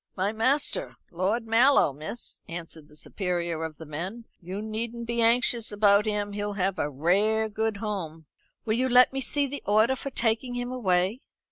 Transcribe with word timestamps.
"My 0.15 0.31
master, 0.31 0.95
Lord 1.11 1.45
Mallow, 1.45 1.93
miss," 1.93 2.41
answered 2.49 2.87
the 2.87 2.95
superior 2.95 3.63
of 3.63 3.77
the 3.77 3.85
men. 3.85 4.25
"You 4.41 4.59
needn't 4.59 5.05
be 5.05 5.21
anxious 5.21 5.71
about 5.71 6.07
him; 6.07 6.31
he'll 6.31 6.53
have 6.53 6.79
a 6.79 6.89
rare 6.89 7.47
good 7.47 7.77
home." 7.77 8.25
"Will 8.65 8.73
you 8.73 8.89
let 8.89 9.13
me 9.13 9.21
see 9.21 9.45
the 9.45 9.61
order 9.63 9.95
for 9.95 10.09
taking 10.09 10.55
him 10.55 10.71
away?" 10.71 11.19